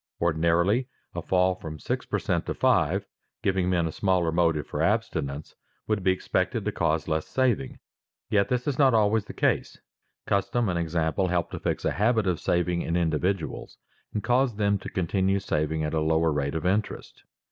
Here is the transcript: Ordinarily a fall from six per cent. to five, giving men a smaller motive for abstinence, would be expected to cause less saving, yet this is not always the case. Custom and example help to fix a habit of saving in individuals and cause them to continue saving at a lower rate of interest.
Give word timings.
Ordinarily 0.19 0.87
a 1.13 1.21
fall 1.21 1.53
from 1.53 1.77
six 1.77 2.07
per 2.07 2.17
cent. 2.17 2.47
to 2.47 2.55
five, 2.55 3.05
giving 3.43 3.69
men 3.69 3.85
a 3.85 3.91
smaller 3.91 4.31
motive 4.31 4.65
for 4.65 4.81
abstinence, 4.81 5.53
would 5.85 6.01
be 6.01 6.11
expected 6.11 6.65
to 6.65 6.71
cause 6.71 7.07
less 7.07 7.27
saving, 7.27 7.77
yet 8.27 8.49
this 8.49 8.65
is 8.65 8.79
not 8.79 8.95
always 8.95 9.25
the 9.25 9.33
case. 9.35 9.77
Custom 10.25 10.69
and 10.69 10.79
example 10.79 11.27
help 11.27 11.51
to 11.51 11.59
fix 11.59 11.85
a 11.85 11.91
habit 11.91 12.25
of 12.25 12.39
saving 12.39 12.81
in 12.81 12.97
individuals 12.97 13.77
and 14.11 14.23
cause 14.23 14.55
them 14.55 14.79
to 14.79 14.89
continue 14.89 15.37
saving 15.39 15.83
at 15.83 15.93
a 15.93 16.01
lower 16.01 16.31
rate 16.31 16.55
of 16.55 16.65
interest. 16.65 17.23